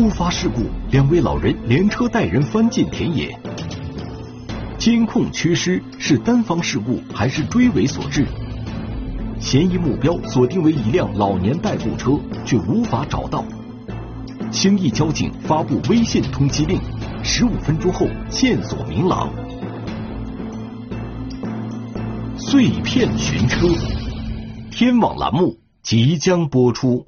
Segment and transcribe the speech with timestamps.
[0.00, 3.36] 突发事故，两位老人连车带人翻进田野。
[4.78, 8.24] 监控缺失是单方事故还是追尾所致？
[9.40, 13.44] 嫌疑目标锁定为一辆老年代步车，却无法找到。
[14.52, 16.78] 兴义交警发布微信通缉令，
[17.24, 19.28] 十五分钟后线索明朗。
[22.36, 23.66] 碎片寻车，
[24.70, 27.04] 天网栏目即将播出。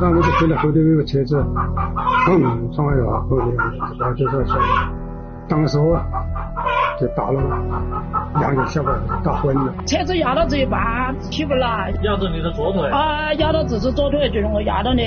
[0.00, 1.36] 然后我就看到后头有个车子，
[2.24, 2.40] 砰，
[2.74, 3.54] 闯过来，后面
[3.98, 4.58] 把这个车，
[5.46, 6.00] 当时我
[6.98, 7.40] 就打了，
[8.38, 8.92] 两个小孩
[9.22, 9.74] 打昏了。
[9.86, 11.92] 车子压到这一半，起不来。
[12.02, 12.88] 压到你的左腿？
[12.88, 15.02] 啊，压到这是左腿，就是我压到的。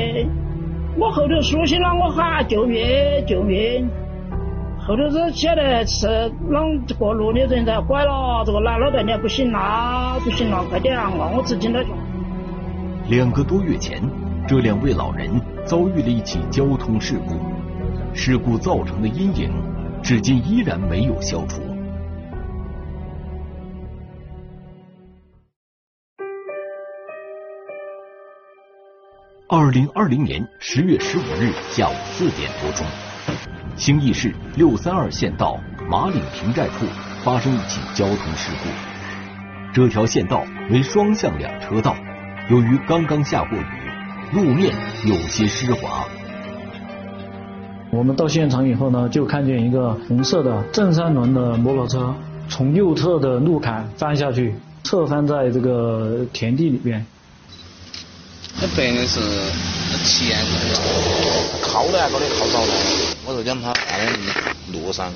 [0.96, 2.80] 我后头苏醒了，我喊救命
[3.26, 3.90] 救命。
[4.86, 6.06] 后头是晓得是
[6.52, 11.10] 啷过路的人在拐了，这个男老太娘不行啦，不行了，快点啊！
[11.36, 11.80] 我只听到。
[13.10, 14.00] 两个多月前。
[14.46, 15.32] 这两位老人
[15.66, 17.40] 遭遇了一起交通事故，
[18.14, 19.50] 事故造成的阴影
[20.04, 21.62] 至今依然没有消除。
[29.48, 32.86] 二零二零年十月十五日下午四点多钟，
[33.78, 35.58] 兴义市六三二县道
[35.90, 36.86] 马岭平寨处
[37.24, 38.70] 发生一起交通事故。
[39.74, 41.96] 这条县道为双向两车道，
[42.50, 43.83] 由于刚刚下过雨。
[44.34, 44.74] 路面
[45.06, 46.08] 有些湿滑。
[47.92, 52.16] 我们到现场以后呢，就看见一个红色的正三轮的摩托车
[52.50, 57.06] 从右侧的路坎翻下去，侧翻在这个田地里边。
[58.60, 59.20] 那白的是
[60.04, 60.40] 前
[61.62, 62.74] 靠那个的靠着了，
[63.28, 64.10] 我就讲他在
[64.72, 65.12] 路上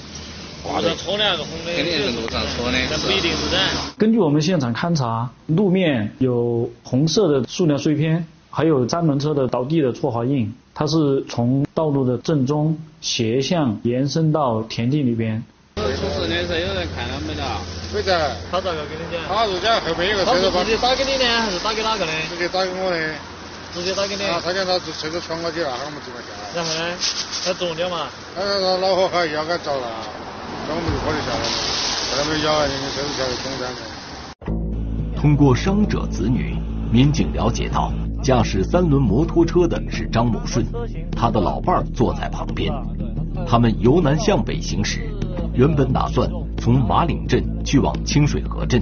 [0.61, 3.57] 挂的，戳那个红的，肯定是路上戳的，那不一定是的。
[3.97, 8.27] 根据我们现场勘查，路面有红色的塑料碎片。
[8.49, 15.43] 还有三轮车的倒地的搓滑印，它是从道路的正中斜向延伸到田地里边。
[15.75, 17.43] 出事的时候有人看到没得？
[17.93, 18.35] 没得。
[18.51, 19.21] 他咋个跟你讲？
[19.27, 20.49] 他是讲后面有个车子。
[20.51, 22.11] 他直接打给你呢，还是打给哪个呢？
[22.29, 22.97] 直接打给我的。
[23.73, 24.21] 直接打给你。
[24.43, 26.29] 他讲他车子闯过去了，喊我们这边下。
[26.55, 26.97] 然后呢？
[27.45, 28.07] 他中掉嘛？
[28.35, 29.87] 他说恼火，还要给着了，
[30.67, 31.45] 那我们就过去下了。
[32.09, 33.79] 后来没咬，因为车子下来中弹的。
[35.21, 36.55] 通过伤者子女，
[36.91, 37.91] 民警了解到。
[38.21, 40.65] 驾驶三轮摩托车的是张某顺，
[41.11, 42.71] 他的老伴儿坐在旁边。
[43.47, 45.09] 他们由南向北行驶，
[45.53, 48.81] 原本打算从马岭镇去往清水河镇。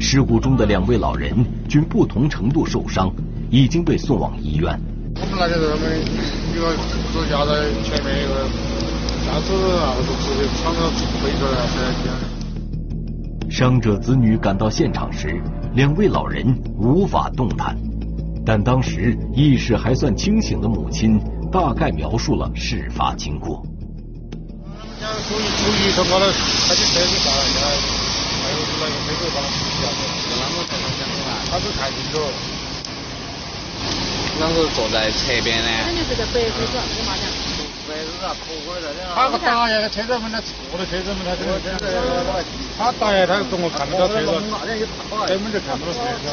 [0.00, 1.32] 事故中的两位老人
[1.68, 3.12] 均不同程度受伤，
[3.50, 4.76] 已经被送往医院。
[5.14, 6.00] 我们那个人们
[6.50, 6.74] 一个
[7.46, 8.34] 在前面，一个
[9.24, 10.80] 驾驶啊，就直接闯到
[11.22, 12.34] 飞出来了。
[13.48, 15.40] 伤者子女赶到现场时，
[15.74, 16.44] 两位老人
[16.76, 17.76] 无法动弹。
[18.46, 21.18] 但当时意识还算清醒的母亲
[21.50, 23.62] 大概描述了事发经过。
[31.50, 32.20] 他是看清楚。
[34.40, 35.68] 啷个坐在侧边呢？
[35.86, 37.22] 肯定是个白车子，我妈讲。
[39.14, 41.84] 他不打呀，车子门他错的车子门他这个车子，
[42.76, 44.26] 他打呀，他跟我看不到车子，
[45.28, 46.24] 根本就看不到车子。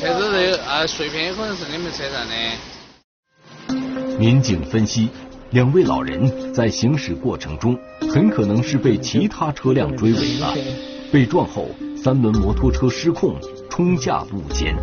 [0.00, 2.32] 车子这啊碎片有可能是你们车上的。
[4.18, 5.10] 民警分析，
[5.50, 7.76] 两位老人在行驶过程中
[8.10, 10.54] 很可能是被其他车辆追尾了，
[11.12, 11.66] 被撞后
[12.02, 13.36] 三轮摩托车失控
[13.68, 14.74] 冲下路肩。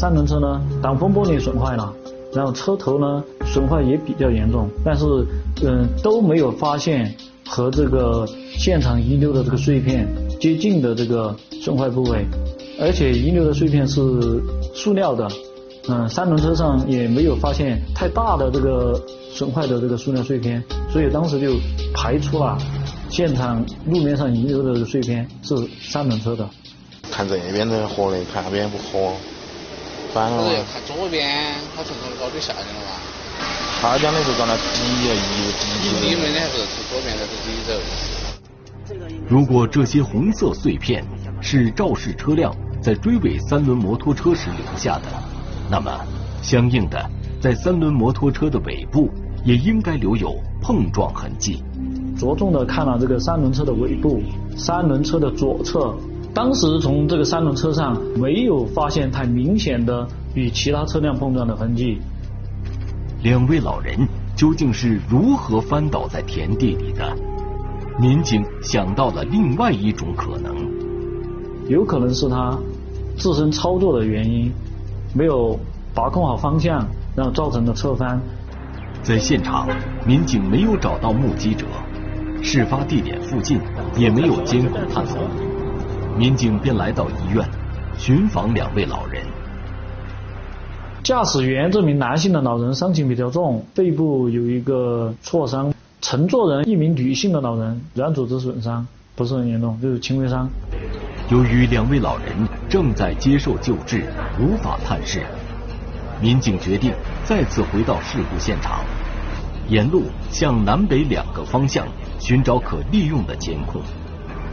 [0.00, 1.94] 三轮车呢，挡风玻璃损坏了。
[2.34, 5.04] 然后车头呢损坏也比较严重，但是
[5.62, 7.14] 嗯都没有发现
[7.46, 8.26] 和这个
[8.58, 10.08] 现场遗留的这个碎片
[10.44, 12.22] 接近的这个损坏部位，
[12.78, 13.94] 而且遗留的碎片是
[14.74, 15.26] 塑料的，
[15.88, 19.00] 嗯三轮车上也没有发现太大的这个
[19.32, 20.62] 损坏的这个塑料碎片，
[20.92, 21.56] 所以当时就
[21.94, 22.58] 排除了
[23.08, 26.46] 现场路面上遗留的碎片是三轮车的。
[27.10, 29.14] 看这边的活的，看那边不合。
[30.12, 33.00] 他是要看左边，他从从高处下去了嘛？
[33.80, 34.58] 他讲的是刚才一
[35.08, 37.80] 一一面的还是从左边还是第一走？
[39.28, 41.04] 如果这些红色碎片
[41.40, 45.04] 是肇事车辆在追尾三轮摩托车时留下的，
[45.70, 45.90] 那么
[46.42, 47.10] 相应的，
[47.40, 49.10] 在三轮摩托车的尾部
[49.44, 51.62] 也应该留有碰撞痕迹。
[52.16, 54.20] 着重的看了这个三轮车的尾部，
[54.56, 55.94] 三轮车的左侧。
[56.34, 60.04] 当时从这个三轮车上没有发现太明显的
[60.34, 61.98] 与其他车辆碰撞的痕迹。
[63.22, 63.96] 两位老人
[64.36, 67.16] 究竟是如何翻倒在田地里的？
[67.96, 70.52] 民警想到了另外一种可能，
[71.68, 72.58] 有可能是他
[73.16, 74.52] 自身操作的原因，
[75.14, 75.56] 没有
[75.94, 78.20] 把控好方向，然后造成的侧翻。
[79.04, 79.68] 在现场，
[80.04, 81.66] 民警没有找到目击者，
[82.42, 83.60] 事发地点附近
[83.96, 85.18] 也没有监控探头。
[86.18, 87.48] 民警便来到医院
[87.96, 89.22] 寻访两位老人。
[91.04, 95.70] 驾驶员这名男性的老人伤情比较重，背部有一个挫伤；
[96.04, 98.86] 乘坐人一名女性的老人软组织损伤，
[99.16, 100.46] 不是很严重，就是轻微伤。
[101.30, 102.26] 由于两位老人
[102.68, 104.04] 正在接受救治，
[104.38, 105.22] 无法探视，
[106.20, 106.92] 民警决定
[107.24, 108.80] 再次回到事故现场，
[109.70, 111.86] 沿路向南北两个方向
[112.18, 113.80] 寻找可利用的监控。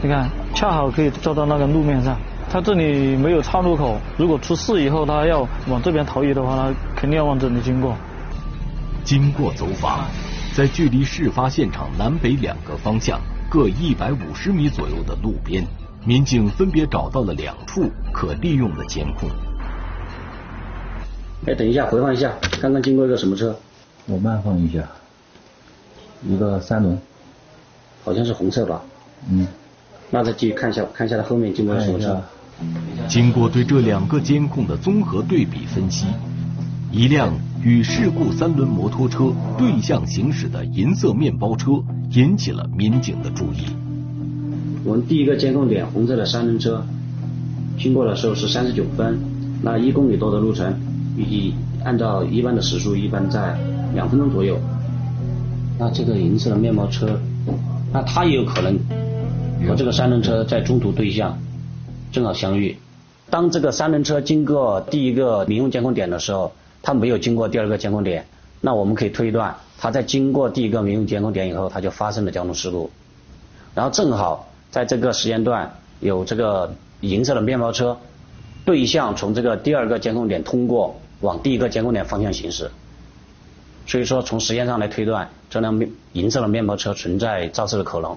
[0.02, 2.16] 你看，恰好可以照到那个路面上。
[2.50, 7.94] 他这里没有岔路口，如果出事以后，他要往这边逃逸的话，他肯定要往这里经过。
[9.04, 9.98] 经过走访，
[10.54, 13.18] 在距离事发现场南北两个方向
[13.50, 15.66] 各一百五十米左右的路边，
[16.04, 19.30] 民警分别找到了两处可利用的监控。
[21.46, 23.58] 哎，等一下，回放一下，刚刚经过一个什么车？
[24.06, 24.86] 我慢放一下，
[26.22, 26.98] 一个三轮，
[28.04, 28.82] 好像是红色吧？
[29.30, 29.46] 嗯。
[30.10, 32.22] 那再继续看一下，看一下它后面经过什么车？
[33.08, 36.06] 经过对这两个监控的综合对比分析，
[36.90, 37.32] 一辆
[37.64, 41.80] 与事故三轮摩托车对向行驶的银色面包车
[42.10, 43.66] 引起了民警的注意。
[44.84, 46.84] 我们第一个监控点红色的三轮车
[47.78, 49.16] 经过的时候是三十九分，
[49.62, 50.74] 那一公里多的路程，
[51.16, 51.54] 预计
[51.84, 53.56] 按照一般的时速，一般在
[53.94, 54.58] 两分钟左右。
[55.78, 57.16] 那这个银色的面包车，
[57.92, 58.76] 那它也有可能。
[59.68, 61.38] 和这个三轮车在中途对向，
[62.10, 62.76] 正好相遇。
[63.30, 66.50] 当这个三轮车经过第一个民用监控点的时候，
[66.82, 68.26] 它没有经过第二个监控点，
[68.60, 72.90] 那我们可以推断，他在经过第一个民用监控点以后，他就发生了交通事故。
[73.74, 77.98] 然后正好在这个时间段，有这个银色的面包车
[78.64, 82.70] 对向从这个第二个监控点通过，往第一个监控点方向行驶。
[83.86, 88.16] 所以说，从时间上来推断，这辆面银色的面包车存在肇事的可能。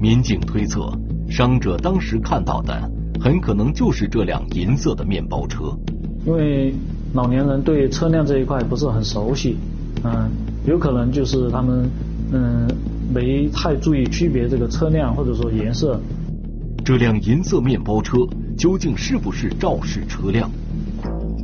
[0.00, 0.88] 民警推测，
[1.28, 2.80] 伤者当时看到的
[3.20, 5.76] 很可能就是这辆银色的面包车。
[6.24, 6.72] 因为
[7.14, 9.56] 老年人对车辆这一块不是很熟悉，
[10.04, 10.30] 嗯，
[10.66, 11.90] 有可能就是他们
[12.32, 12.68] 嗯
[13.12, 15.98] 没太注意区别这个车辆或者说颜色。
[16.84, 18.18] 这辆银色面包车
[18.56, 20.50] 究竟是不是肇事车辆？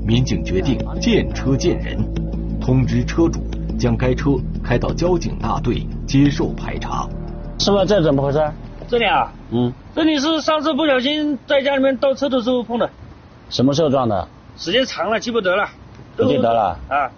[0.06, 1.98] 民警决定见车见人，
[2.60, 3.40] 通知车主
[3.78, 4.32] 将该车
[4.62, 7.08] 开到交警大队接受排查。
[7.58, 8.38] 师傅，这怎么回事？
[8.86, 12.90] 这里啊，嗯，这里是上次不小心在家里面倒车的时候碰的。
[13.48, 14.28] 什么时候撞的？
[14.56, 15.68] 时间长了，记不得了。
[16.16, 16.78] 不记得了。
[16.88, 17.10] 啊。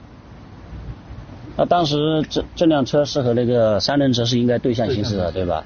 [1.56, 5.64] 那当时这这辆车是和那个三轮车是应该对向行驶的，对吧？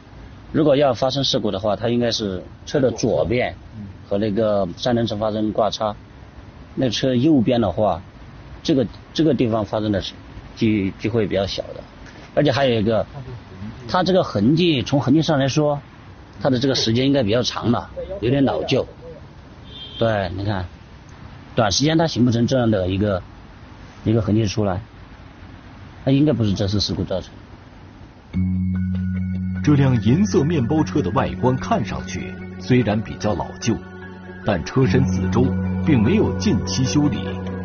[0.53, 3.55] 如果要发生事故的话，它应该是车的左边
[4.09, 5.95] 和那个三轮车发生挂擦，
[6.75, 8.01] 那车右边的话，
[8.63, 10.03] 这个这个地方发生的
[10.57, 11.81] 机机会比较小的，
[12.35, 13.07] 而且还有一个。
[13.89, 15.81] 它这个痕迹，从痕迹上来说，
[16.41, 18.87] 它的这个时间应该比较长了，有点老旧。
[19.99, 20.65] 对，你看，
[21.55, 23.23] 短时间它形不成这样的一个
[24.05, 24.81] 一个痕迹出来，
[26.05, 27.33] 它应该不是这次事故造成。
[29.63, 33.77] 这辆银色面包车的外观看上去虽然比较老旧，
[34.45, 35.45] 但车身四周
[35.85, 37.19] 并没有近期修理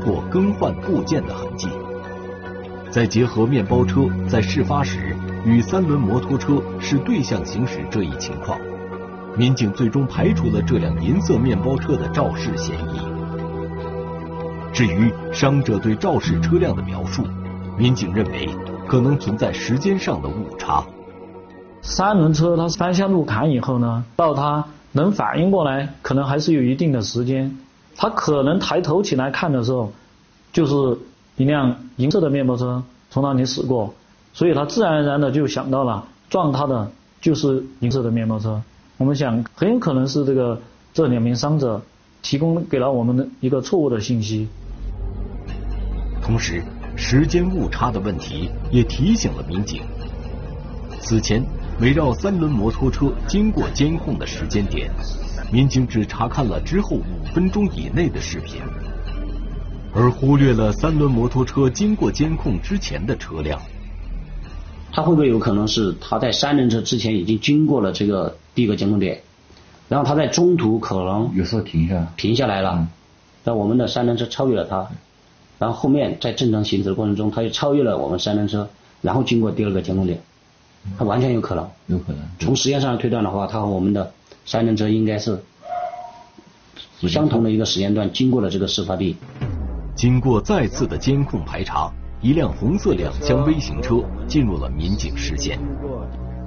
[0.03, 1.69] 或更换部件的痕迹。
[2.91, 5.15] 再结合面包车在事发时。
[5.45, 8.59] 与三轮摩托车是对向行驶这一情况，
[9.37, 13.24] 民警最终排除了这辆银色面包车的肇事嫌疑。
[14.75, 17.23] 至于伤者对肇事车辆的描述，
[17.77, 18.49] 民警认为
[18.89, 20.83] 可能存在时间上的误差。
[21.81, 27.57] 三轮车它翻向路坎以后呢，到它能反应过来，可能还是有一定的时间。
[27.95, 29.93] 他可能抬头起来看的时候，
[30.51, 30.99] 就是
[31.37, 33.93] 一辆银色的面包车从那里驶过。
[34.33, 36.91] 所以他自然而然的就想到了撞他的
[37.21, 38.61] 就是银色的面包车。
[38.97, 40.59] 我们想很有可能是这个
[40.93, 41.81] 这两名伤者
[42.21, 44.49] 提供给了我们的一个错误的信息。
[46.25, 46.63] 同时，
[46.95, 49.83] 时间误差的问题也提醒了民警。
[50.99, 51.45] 此前
[51.79, 54.89] 围绕三轮摩托车经过监控的时间点，
[55.51, 58.59] 民警只查看了之后五分钟以内的视频，
[59.93, 63.61] 而忽略了三轮摩托车经过监控之前的车辆。
[64.91, 69.21] 他会不会有可能是他在三轮车之前已经经过了这个第一个监控点，
[69.89, 72.87] 然后他在中途可能有时候停下停下来了，
[73.43, 74.89] 但我们的三轮车超越了他，
[75.57, 78.67] 然后后面在正常行驶的过程中，它又超越了我们三轮车，
[79.01, 80.19] 然后经过第二个监控点，
[80.97, 81.69] 它完全有可能。
[81.87, 82.21] 有可能。
[82.39, 84.11] 从时间上推断的话，它和我们的
[84.45, 85.41] 三轮车应该是
[87.01, 89.15] 相同的一个时间段经过了这个事发地。
[89.95, 91.89] 经过再次的监控排查，
[92.21, 95.57] 一辆红色两厢微型车进入了民警视线。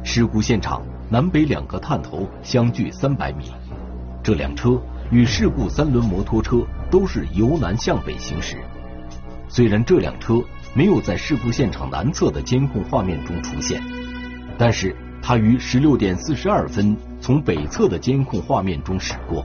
[0.04, 3.44] 事故现场南北两个探头相距三百米，
[4.22, 4.78] 这辆车
[5.10, 6.58] 与事故三轮摩托车
[6.90, 8.58] 都是由南向北行驶。
[9.48, 10.42] 虽然这辆车
[10.74, 13.82] 没有在事故现场南侧的监控画面中出现，
[14.58, 19.44] 但是它于十六点四十二分从北侧的监控画面中驶过。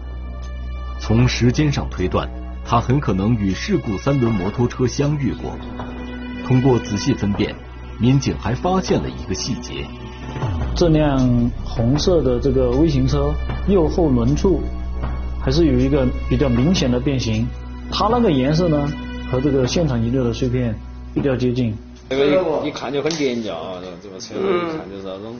[1.00, 2.30] 从时间上推断，
[2.66, 5.58] 它很可能与事故三轮摩托车相遇过。
[6.46, 7.56] 通过仔细分辨，
[8.00, 9.86] 民警还发现了一个细节：
[10.76, 11.18] 这辆
[11.64, 13.34] 红色的这个微型车
[13.68, 14.62] 右后轮处
[15.42, 17.48] 还是有一个比较明显的变形，
[17.92, 18.92] 它那个颜色呢
[19.34, 20.76] 和这个现场遗留的碎片
[21.12, 21.76] 比较接近。
[22.08, 25.36] 这个一看就很廉价啊，这个车一看就是那种。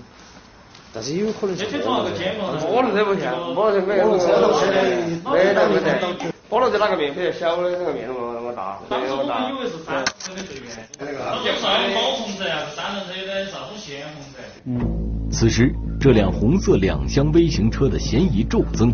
[0.92, 9.52] 但是有可能是摩托车不像，摩托车没有摩托车没得没得，摩托车哪个面比较小的那个面那么那么大，那么大。
[9.52, 10.06] 以为是三轮
[10.38, 11.14] 的碎片，那个。
[11.46, 14.40] 那算保红色呀，三轮车有点啥种鲜红色。
[14.66, 15.30] 嗯。
[15.32, 15.72] 此时，
[16.02, 18.92] 这辆红色两厢微型车的嫌疑骤增。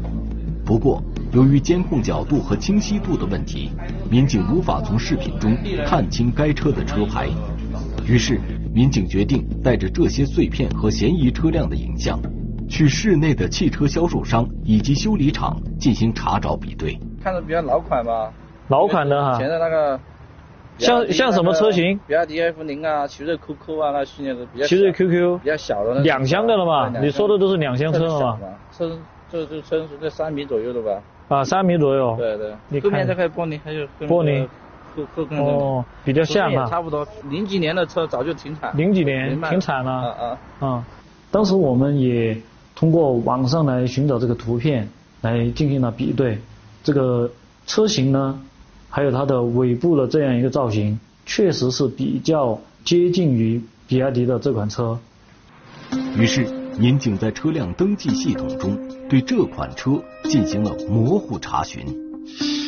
[0.66, 3.72] 不过，由于监控角度和清晰度的问题，
[4.10, 5.56] 民警无法从视频中
[5.86, 7.28] 看清该车的车牌。
[8.08, 8.40] 于是。
[8.72, 12.20] 民警决定带着这些碎片和嫌疑车辆的影像，
[12.70, 16.96] 去市内的汽车销售商以及修理厂进行查找比对。
[17.22, 18.32] 看着比较老款吧？
[18.68, 19.40] 老款的哈。
[19.40, 20.00] 现在那个，
[20.78, 22.00] 像像什么车型？
[22.08, 24.68] 比亚迪 F 零啊，奇瑞 QQ 啊，那系列的比较。
[24.68, 25.40] 奇瑞 QQ。
[25.40, 26.02] 比较小的那。
[26.02, 26.90] 两厢的了嘛？
[27.02, 28.38] 你说的都是两厢车了嘛？
[28.78, 29.00] 车
[29.32, 31.02] 这这车是在三米左右的吧？
[31.30, 32.16] 啊，三米左右。
[32.18, 32.54] 对对。
[32.68, 33.88] 你后面这块玻璃还有。
[34.02, 34.46] 玻璃。
[35.30, 37.08] 哦，比较像嘛，差不多。
[37.30, 38.76] 零几年的车早就停产。
[38.76, 39.92] 零几年停产了。
[39.92, 40.68] 啊啊。
[40.68, 40.86] 啊，
[41.32, 42.36] 当时我们也
[42.76, 44.90] 通过网上来寻找这个图片
[45.22, 46.40] 来进行了比对，
[46.84, 47.30] 这个
[47.66, 48.42] 车型呢，
[48.90, 55.00] 还有它的尾部的这样一个造型，确实是比较接近于比亚迪的这款车。
[56.18, 56.46] 于是，
[56.80, 61.84] 民警在车辆登记系统中对这款车进行了模糊查询。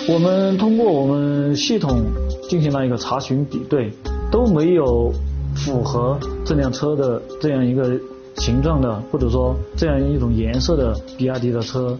[0.09, 2.03] 我们通过我们系统
[2.49, 3.93] 进行了一个查询比对，
[4.29, 5.13] 都没有
[5.55, 7.97] 符合这辆车的这样一个
[8.35, 11.97] 形状的，或者说这样一种颜色的比亚迪的车，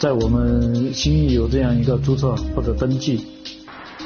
[0.00, 3.24] 在我们新义有这样一个注册或者登记。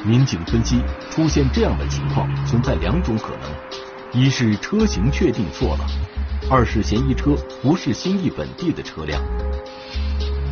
[0.04, 0.76] 民警分析，
[1.10, 5.86] 出现这样的情况存在两种可能：一是车型确定错了；
[6.48, 9.20] 二是嫌疑车不是新义本地的车辆。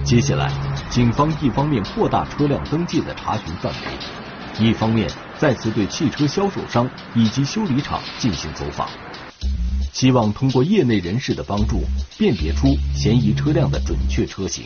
[0.05, 0.51] 接下来，
[0.91, 5.09] 警方一方面扩大车辆登记的查询范围，一方面
[5.39, 8.89] 再次对汽车销售商以及修理厂进行走访，
[9.93, 11.83] 希望通过业内人士的帮助，
[12.19, 14.65] 辨别出嫌疑车辆的准确车型。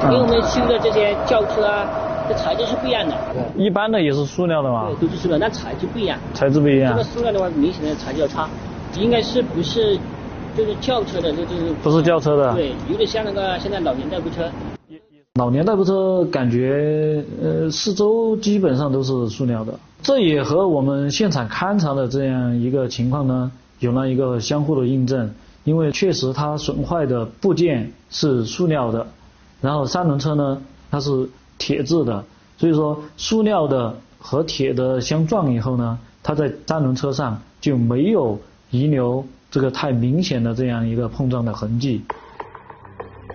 [0.00, 1.86] 因为我们修的这些轿车啊，
[2.26, 3.14] 这材质是不一样的。
[3.54, 4.88] 一般的也是塑料的嘛？
[4.98, 6.18] 对，都是塑料，但材质不一样。
[6.32, 6.92] 材质不一样。
[6.92, 8.48] 这个塑料的话，明显的材质要差，
[8.96, 10.00] 应该是不是？
[10.56, 14.50] 就是轿车的，这就是不是轿车的，对，有点像那个现在老年代步车。
[15.34, 25.32] 老年代步车感觉呃四周基本上都是塑料的，这也和我们现场勘查的这样一个情况呢有了一个相互的印证，
[25.64, 29.06] 因为确实它损坏的部件是塑料的，
[29.62, 32.24] 然后三轮车呢它是铁制的，
[32.58, 38.38] 所以说塑料的和铁的相撞以后呢，它在三轮车上就没有
[38.70, 39.24] 遗留。
[39.52, 42.02] 这个太明显的这样一个碰撞的痕迹，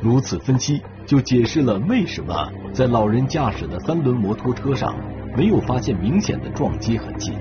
[0.01, 4.95] 如此分析就解释了为什么在老人驾驶的三轮摩托车上
[5.37, 7.33] 没有发现明显的撞击痕迹，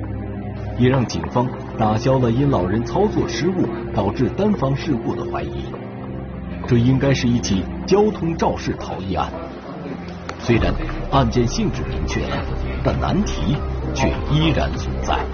[0.79, 5.65] 也让警方打消了因老人操作失误导致单方事故的怀疑。
[6.67, 9.33] 这应该是一起交通肇事逃逸案。
[10.39, 10.71] 虽然
[11.11, 12.45] 案件性质明确了，
[12.85, 13.57] 但难题
[13.95, 15.25] 却依然存在。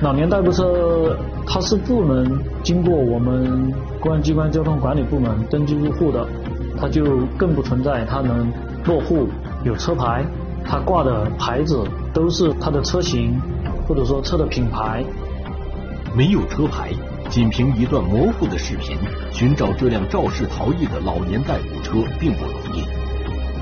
[0.00, 6.24] 老年代步车，它是不能经过我们公安机关交通管理部门登记入户的，
[6.80, 8.48] 它就更不存在它能
[8.84, 9.26] 落户
[9.64, 10.24] 有车牌，
[10.64, 11.82] 它挂的牌子
[12.14, 13.40] 都是它的车型
[13.88, 15.04] 或者说车的品牌。
[16.14, 16.90] 没有车牌，
[17.28, 18.96] 仅凭一段模糊的视频
[19.32, 22.84] 寻找这辆肇事逃逸的老年代步车并不容易。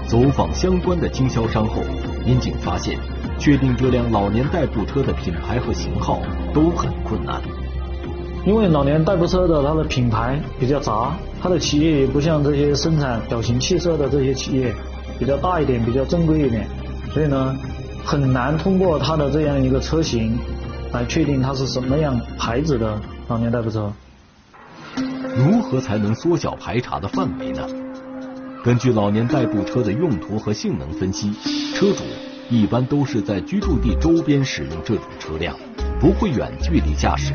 [0.06, 1.80] 走访相关的经销商后，
[2.26, 2.98] 民警发现。
[3.38, 6.20] 确定这辆老年代步车的品牌和型号
[6.54, 7.40] 都很困难。
[8.44, 14.72] 因为老年代步车的它的品牌比较杂，它的企业也不像这些生产小型汽车的这些企业
[15.18, 16.66] 比较大一点，比较正规一点，
[17.12, 17.56] 所以呢，
[18.04, 20.38] 很难通过它的这样一个车型
[20.92, 23.92] 来确定它是什么样牌子的老年代步车。
[25.36, 27.66] 如何才能缩小排查的范围呢？
[28.62, 31.32] 根据老年代步车的用途和性能分析，
[31.74, 32.04] 车主
[32.48, 35.56] 一般都是在居住地周边使用这种车辆，
[36.00, 37.34] 不会远距离驾驶。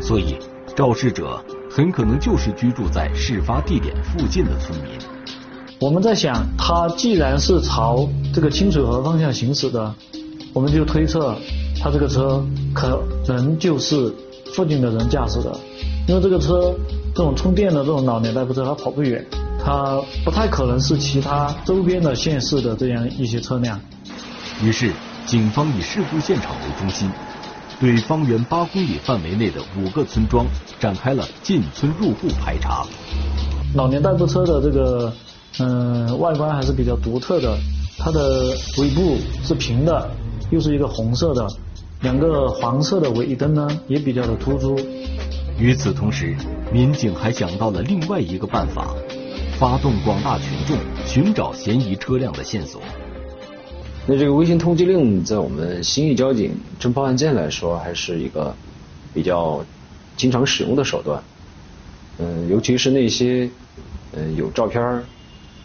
[0.00, 0.36] 所以，
[0.76, 4.92] 肇事者很可能就是居住在事发地点附近的村民。
[5.80, 9.94] 我们在想，他既然是朝这个清水河方向行驶的，
[10.52, 11.36] 我们就推测
[11.80, 14.12] 他这个车可能就是
[14.54, 15.58] 附近的人驾驶的，
[16.06, 16.74] 因为这个车
[17.14, 19.24] 这种充电的这种老年代步车，它跑不远，
[19.64, 23.80] 它不太可能是其他周边的县市的这样一些车辆。
[24.60, 24.92] 于是，
[25.24, 27.08] 警方以事故现场为中心。
[27.78, 30.44] 对方圆八公里范围内的五个村庄
[30.80, 32.84] 展开了进村入户排查。
[33.76, 35.12] 老年代步车的这个
[35.60, 37.56] 嗯外观还是比较独特的，
[37.96, 40.10] 它的尾部是平的，
[40.50, 41.46] 又是一个红色的，
[42.00, 44.76] 两个黄色的尾灯呢也比较的突出。
[45.56, 46.36] 与此同时，
[46.72, 48.88] 民警还想到了另外一个办法，
[49.56, 52.82] 发动广大群众寻找嫌疑车辆的线索。
[54.10, 58.56] 那这个微信通缉令在我们新义交警侦破案件来说，还是一个
[59.12, 59.62] 比较
[60.16, 61.22] 经常使用的手段。
[62.16, 63.50] 嗯，尤其是那些
[64.14, 65.02] 嗯有照片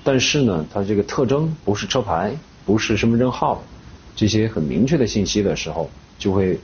[0.04, 2.36] 但是呢，它这个特征不是车牌，
[2.66, 3.64] 不是身份证号，
[4.14, 6.60] 这些很明确的信息的时候，就会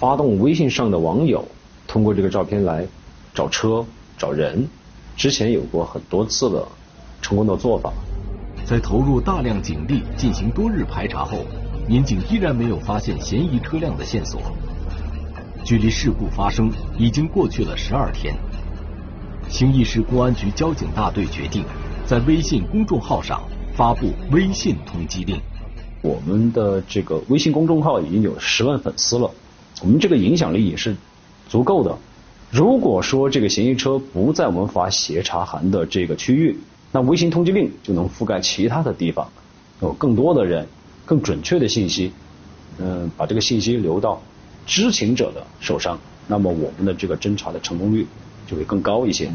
[0.00, 1.46] 发动微信上的网友
[1.86, 2.84] 通过这个照片来
[3.32, 3.86] 找车、
[4.18, 4.68] 找人。
[5.16, 6.66] 之前有过很多次的
[7.22, 7.92] 成功的做法。
[8.70, 11.44] 在投入大量警力进行多日排查后，
[11.88, 14.40] 民警依然没有发现嫌疑车辆的线索。
[15.64, 18.32] 距离事故发生已经过去了十二天，
[19.48, 21.64] 兴义市公安局交警大队决定
[22.06, 23.42] 在微信公众号上
[23.74, 25.40] 发布微信通缉令。
[26.00, 29.32] 我们的这个微信公众号已经有十万粉丝了，
[29.82, 30.94] 我们这个影响力也是
[31.48, 31.98] 足够的。
[32.52, 36.60] 如果说这个嫌疑车不在我们发协查函的这个区域，
[36.92, 39.28] 那微信通缉令就能覆盖其他的地方，
[39.80, 40.66] 有更多的人，
[41.06, 42.12] 更准确的信息，
[42.78, 44.20] 嗯，把这个信息留到
[44.66, 48.06] 知情者的手上，那么我们的这个侦查的成功率
[48.46, 49.30] 就会更高一些。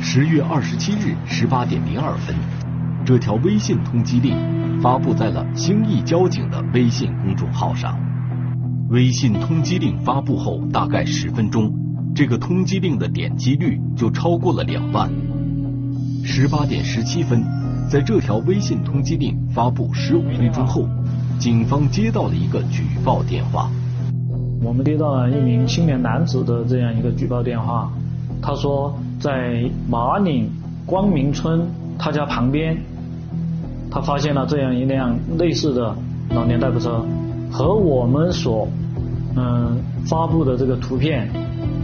[0.00, 2.34] 十月二十七日十八点零二分，
[3.04, 7.98] 这条微信通缉令发布在了兴义交警的微信公众号上。
[8.88, 11.72] 微信通缉令发布后大概十分钟，
[12.14, 15.10] 这个通缉令的点击率就超过了两万。
[16.26, 17.44] 十八点十七分，
[17.88, 20.88] 在这条微信通缉令发布十五分钟后，
[21.38, 23.70] 警方接到了一个举报电话。
[24.62, 27.92] 我们接到了一名青年男子的这样一个举报电话，
[28.40, 30.50] 他说在马岭
[30.86, 31.60] 光明村
[31.98, 32.76] 他家旁边，
[33.90, 35.94] 他发现了这样一辆类似的
[36.30, 37.04] 老年代步车，
[37.52, 38.66] 和我们所
[39.36, 41.28] 嗯发布的这个图片，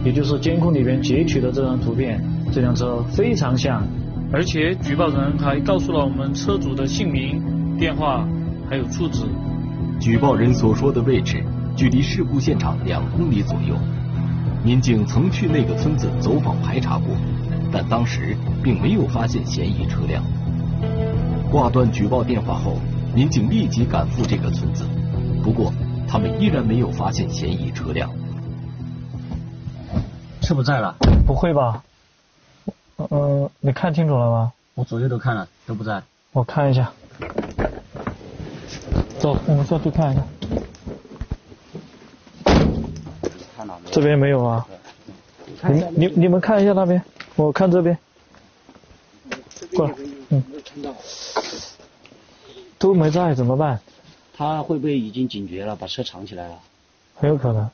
[0.03, 2.19] 也就是监控里边截取的这张图片，
[2.51, 3.83] 这辆车非常像。
[4.33, 8.25] 而且举报人还告诉了我们车主的姓名、电话，
[8.69, 9.25] 还有住址。
[9.99, 11.43] 举报人所说的位置
[11.75, 13.75] 距离事故现场两公里左右。
[14.63, 17.07] 民警曾去那个村子走访排查过，
[17.71, 20.23] 但当时并没有发现嫌疑车辆。
[21.51, 22.77] 挂断举报电话后，
[23.13, 24.85] 民警立即赶赴这个村子，
[25.43, 25.73] 不过
[26.07, 28.09] 他们依然没有发现嫌疑车辆。
[30.41, 30.95] 车不在了？
[31.27, 31.83] 不会吧？
[32.97, 34.53] 嗯，你看清楚了吗？
[34.73, 36.01] 我左右都看了，都不在。
[36.31, 36.91] 我看一下。
[39.19, 40.23] 走，我们下去看一下。
[43.91, 44.65] 这边没有啊。
[45.63, 47.01] 你你你们看一下那边，
[47.35, 47.97] 我看这边。
[49.75, 49.93] 过来，
[50.29, 50.43] 嗯。
[52.79, 53.79] 都没在，怎么办？
[54.35, 56.59] 他会不会已经警觉了，把车藏起来了？
[57.15, 57.69] 很有可能。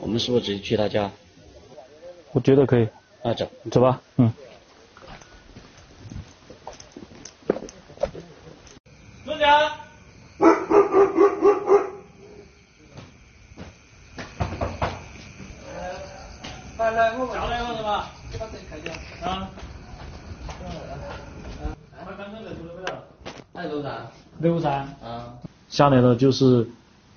[0.00, 1.10] 我们是不是直接去他家？
[2.32, 2.88] 我觉得可以。
[3.22, 4.32] 啊，走，走吧，嗯。
[16.78, 18.08] 来来，我下来了是吧？
[18.38, 18.92] 把车开掉。
[19.20, 19.50] 啊。
[22.04, 22.88] 他刚刚在路没有？
[23.52, 24.06] 在路上。
[24.38, 24.72] 路上。
[25.02, 25.34] 啊。
[25.68, 26.66] 下来的就是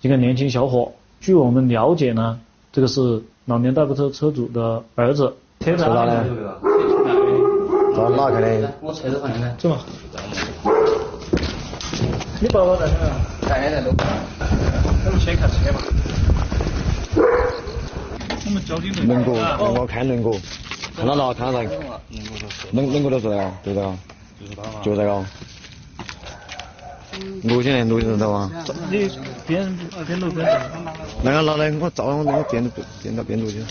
[0.01, 2.39] 一个年轻小伙，据我们了解呢，
[2.71, 5.35] 这个是老年代步车车主的儿子。
[5.63, 6.11] 车子哪里？
[7.95, 8.73] 咋拉开的？
[8.81, 9.47] 我车子放哪？
[9.59, 9.77] 走嘛。
[12.39, 12.93] 你爸爸在哪？
[13.47, 13.93] 在在路。
[15.05, 15.79] 我们先看车嘛。
[18.51, 20.39] 们交警队轮毂，轮毂看轮毂，
[20.97, 21.69] 看到了，看到了，
[22.71, 23.93] 轮轮毂都是这个，对的，
[24.81, 25.23] 就这个。
[27.43, 28.49] 录进来，录进来的哇。
[28.89, 29.07] 你
[29.45, 30.47] 边边录边
[31.21, 32.71] 那个拿来，我照那个边
[33.03, 33.63] 边到边路去。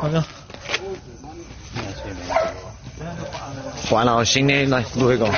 [0.00, 0.22] 好的。
[3.90, 5.28] 换了新的，来录一个。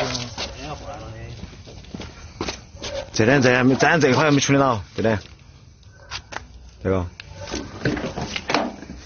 [3.11, 5.19] 这点这还没，咱这块还没处理到，对的。
[6.85, 7.07] 这个。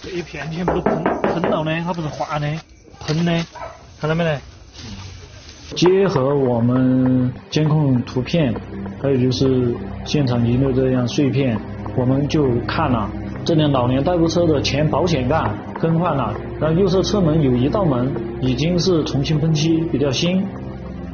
[0.03, 2.53] 这一片全部都喷喷到的，它不是滑的，
[3.07, 3.47] 喷的，
[4.01, 4.41] 看到没得？
[5.77, 8.53] 结合我们监控图片，
[9.01, 9.73] 还有就是
[10.05, 11.57] 现场遗留这样碎片，
[11.97, 13.09] 我们就看了
[13.47, 20.45] 这辆老年代步车的前保险杠更换了，然后右侧车门有一道门已经是重新喷漆，比较新，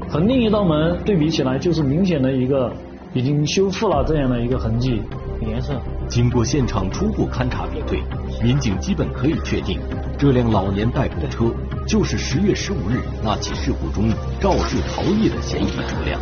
[0.09, 2.73] 和另一道门对比起来就是明显的一个
[3.13, 5.03] 已经修复了这样的一个痕迹
[5.47, 5.75] 颜色。
[6.09, 8.01] 经过现场初步勘查比对，
[8.43, 9.79] 民警基本可以确定，
[10.19, 11.55] 这辆老年代步车
[11.87, 14.09] 就是十月十五日那起事故中
[14.41, 16.19] 肇事逃逸的嫌疑车辆。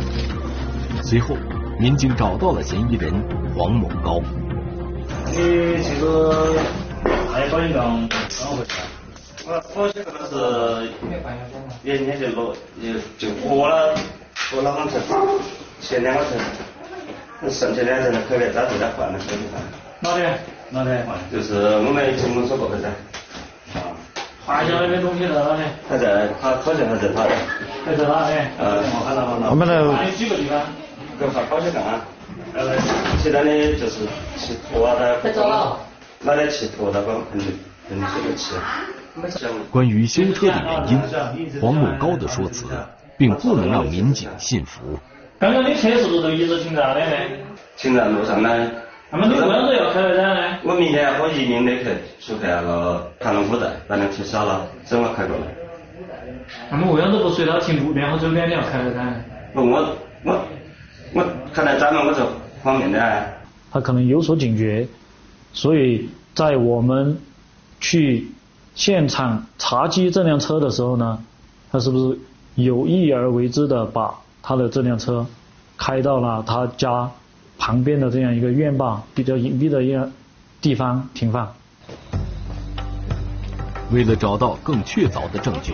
[1.03, 1.37] 随后，
[1.79, 3.13] 民警找到了嫌疑人
[3.55, 4.21] 黄某高。
[5.33, 6.53] 你这个
[7.33, 8.71] 开保险杠怎么回事？
[9.47, 10.89] 我保险杠是
[11.83, 13.95] 原先就落就就破了，
[14.51, 15.01] 过了两层，
[15.79, 16.37] 前两个层。
[17.49, 19.61] 剩下两层的可以再回来换了，可以换。
[20.01, 20.23] 哪里？
[20.69, 21.15] 哪里换？
[21.31, 22.89] 就是我们进门所过的噻。
[23.79, 23.95] 啊。
[24.45, 25.63] 换下那边东西在哪里？
[25.89, 27.31] 还在，他好像还在他的。
[27.85, 28.35] 还在哪里？
[28.59, 29.49] 呃，看到看到。
[29.49, 29.81] 我们来。
[29.81, 30.59] 换几个地方？
[31.17, 31.81] 个换保险杠，
[32.53, 32.77] 呃，
[33.21, 35.21] 其他的就是啊的。
[35.21, 35.77] 太早了。
[36.23, 37.21] 买点气坨那个。
[39.69, 40.99] 关于修车的原因，
[41.59, 42.65] 黄某高的说辞
[43.17, 44.97] 并不能让民警信服。
[45.37, 47.05] 刚刚的车是不是都一直停在那里？
[47.75, 48.71] 停在路上呢。
[49.09, 50.59] 那么你为啥子要开回来呢？
[50.63, 51.83] 我明天和一名的去
[52.19, 55.43] 去看那个盘龙古寨，把那车烧了，正好开过来。
[56.69, 59.21] 那么为啥子不随他停路边或周边你要开回来？
[59.53, 60.39] 不，我我
[61.13, 62.25] 我看来咱们我这
[62.63, 63.23] 方面的。
[63.71, 64.87] 他可能有所警觉，
[65.53, 67.17] 所以在我们
[67.79, 68.27] 去
[68.75, 71.23] 现场查缉这辆车的时候呢，
[71.71, 72.19] 他是不是
[72.55, 74.15] 有意而为之的把？
[74.43, 75.25] 他的这辆车
[75.77, 77.11] 开到了他家
[77.59, 80.09] 旁边的这样一个院坝，比较隐蔽的一个
[80.59, 81.53] 地方停放。
[83.91, 85.73] 为了找到更确凿的证据，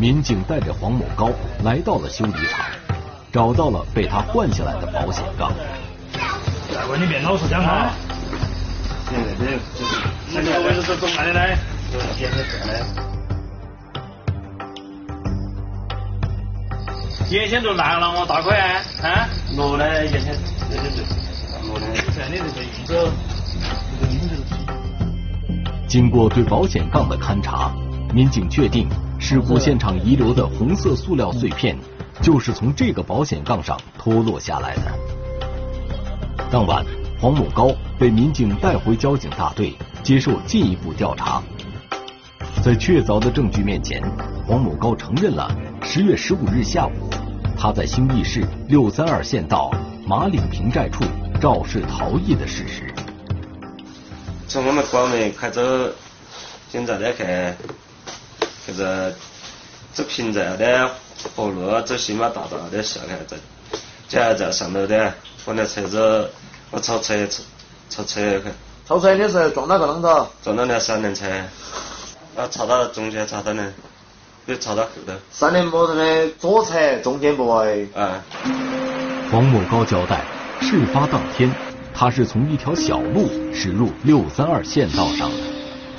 [0.00, 1.30] 民警带着黄某高
[1.62, 2.66] 来到了修理厂，
[3.32, 5.50] 找到了被他换下来的保险杠。
[6.74, 7.90] 大哥，你别老实讲话。
[9.08, 9.58] 对对对？
[10.30, 10.52] 现在
[12.44, 12.72] 这呢。
[17.30, 18.82] 眼线都烂了，我大哥啊！
[19.02, 20.36] 啊，落的眼线，
[20.68, 21.02] 对对对
[21.66, 21.86] 落的。
[22.14, 22.92] 这你这个印子，
[23.98, 24.28] 这个印子
[25.88, 27.72] 经过对保险杠的勘查，
[28.12, 28.86] 民警确定
[29.18, 31.74] 事故现场遗留的红色塑料碎片
[32.20, 34.82] 就是从这个保险杠上脱落下来的。
[36.50, 36.84] 当晚，
[37.20, 41.42] 黄某高被民警带回交警大队接受进一步调查。
[42.62, 44.02] 在确凿的证据面前，
[44.46, 45.50] 黄某高承认了
[45.82, 47.10] 十月十五日下午。
[47.56, 49.70] 他在兴义市六三二县道
[50.04, 51.04] 马岭平寨处
[51.40, 52.92] 肇事逃逸的事实。
[54.48, 55.62] 从我们广门开走，
[56.68, 57.56] 现在来看，
[58.66, 59.14] 就是
[59.92, 60.90] 走平寨的
[61.34, 63.36] 河路，走新马大道的下来，在，
[64.08, 66.30] 接下来在上头的，我那车子
[66.70, 67.42] 我超车超
[67.88, 68.44] 超车去。
[68.86, 70.30] 超车的时候撞到个啷子？
[70.42, 71.26] 撞到那三轮车，
[72.36, 73.72] 啊，插到中间插到呢。
[74.44, 75.12] 就插到后头。
[75.30, 77.88] 三轮摩托的左侧中间部位。
[77.94, 78.20] 啊。
[79.30, 80.24] 黄某高交代，
[80.60, 81.48] 事发当天，
[81.94, 85.36] 他是从一条小路驶入六三二县道上的。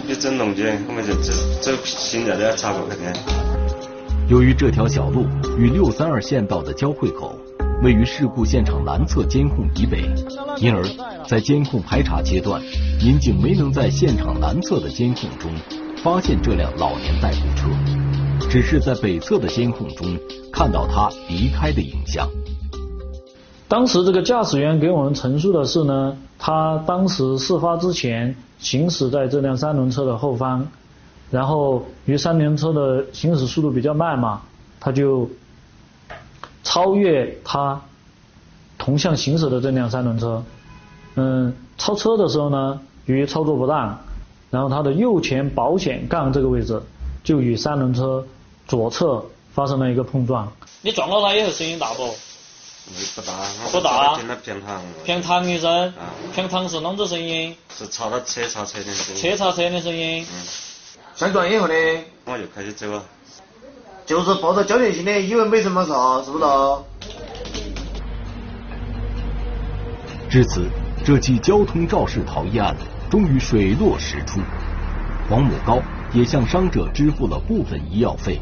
[0.05, 1.31] 一整龙井，我们就走
[1.62, 3.53] 走新在的插过去的。
[4.34, 5.28] 由于这条小路
[5.60, 7.38] 与六三二县道的交汇口
[7.84, 10.12] 位于事故现场南侧监控以北，
[10.58, 10.84] 因而，
[11.28, 12.60] 在监控排查阶段，
[13.00, 15.52] 民警没能在现场南侧的监控中
[16.04, 17.67] 发现这辆老年代步车。
[18.50, 20.17] 只是在北侧的监控中
[20.52, 22.28] 看到他离开的影像。
[23.67, 30.69] 当时这个驾驶员给我们陈述的是呢，他当时事发之前行驶在这辆三轮车的后方，
[31.34, 34.43] 然后由于三轮车的行驶速度比较慢嘛，
[34.80, 35.28] 他就
[36.63, 37.82] 超越他
[38.78, 40.43] 同向行驶的这辆三轮车。
[41.15, 44.00] 嗯，超车的时候呢，由于操作不当，
[44.52, 46.80] 然后他的右前保险杠这个位置
[47.24, 48.24] 就与三轮车。
[48.65, 50.50] 左侧发生了一个碰撞。
[50.82, 52.08] 你撞到他以后声音大不？
[52.08, 53.34] 不大，
[53.74, 54.15] 不大。
[54.17, 54.82] 听到偏堂。
[55.04, 55.93] 偏堂的声，
[56.34, 57.54] 偏堂是啷子声音？
[57.78, 59.22] 是查到车擦车的声音。
[59.22, 60.26] 车擦车的声音。
[60.32, 60.38] 嗯。
[61.15, 61.73] 上转以后呢？
[62.26, 63.04] 我就开始走了。
[64.06, 65.91] 就是抱着侥幸心的，以为没什么事，
[66.26, 66.45] 是不是？
[70.28, 70.67] 至此，
[71.06, 72.76] 这起交通肇事逃逸案
[73.12, 74.41] 终于水落石出，
[75.30, 75.80] 黄某高
[76.13, 78.41] 也向伤者支付了部分医药费。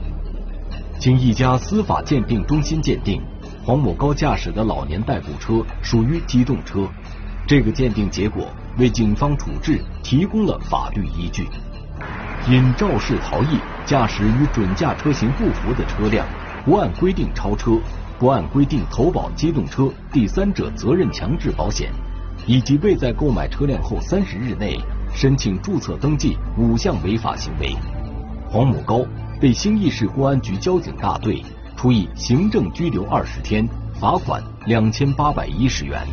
[0.98, 3.22] 经一家司法鉴定中心鉴定，
[3.66, 6.88] 黄某高驾驶的老年代步车属于机动车，
[7.46, 11.50] 这个鉴定结果为警方处置提供了法律依据。
[12.48, 16.28] 因肇事逃逸、驾驶与准驾车型不符的车辆，
[16.66, 17.80] 不按规定超车，
[18.18, 21.92] 不按规定投保机动车第三者责任强制保险，
[22.48, 24.80] 以及未在购买车辆后三十日内
[25.14, 27.76] 申请注册登记五项违法行为，
[28.50, 29.06] 黄某高
[29.40, 31.44] 被兴义市公安局交警大队
[31.78, 36.08] 处以行政拘留二十天、罚款两千八百一十元。